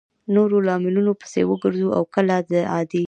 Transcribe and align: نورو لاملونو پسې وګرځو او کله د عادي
نورو 0.35 0.57
لاملونو 0.67 1.11
پسې 1.21 1.41
وګرځو 1.47 1.87
او 1.97 2.03
کله 2.15 2.35
د 2.49 2.51
عادي 2.71 2.99